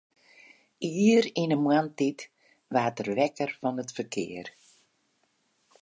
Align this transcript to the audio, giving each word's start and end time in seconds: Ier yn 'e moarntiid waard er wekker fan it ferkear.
Ier 0.87 1.25
yn 1.41 1.53
'e 1.55 1.59
moarntiid 1.65 2.19
waard 2.73 2.99
er 3.03 3.09
wekker 3.19 3.51
fan 3.59 3.81
it 3.83 3.91
ferkear. 3.97 4.47